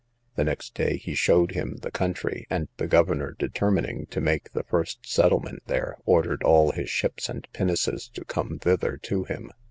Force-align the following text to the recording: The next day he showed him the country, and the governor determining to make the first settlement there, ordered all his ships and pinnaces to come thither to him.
The 0.33 0.43
next 0.43 0.73
day 0.73 0.97
he 0.97 1.13
showed 1.13 1.51
him 1.51 1.75
the 1.83 1.91
country, 1.91 2.47
and 2.49 2.69
the 2.77 2.87
governor 2.87 3.35
determining 3.37 4.07
to 4.07 4.19
make 4.19 4.51
the 4.51 4.63
first 4.63 5.07
settlement 5.07 5.61
there, 5.67 5.95
ordered 6.07 6.41
all 6.41 6.71
his 6.71 6.89
ships 6.89 7.29
and 7.29 7.47
pinnaces 7.53 8.09
to 8.15 8.25
come 8.25 8.57
thither 8.57 8.97
to 9.03 9.25
him. 9.25 9.51